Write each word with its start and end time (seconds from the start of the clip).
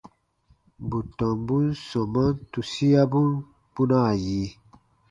Bù 0.87 0.97
tɔmbun 1.17 1.65
sɔmaan 1.87 2.31
tusiabun 2.51 3.29
kpunaa 3.71 4.11
yi. 4.23 4.41